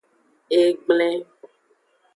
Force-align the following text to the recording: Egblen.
Egblen. 0.59 1.21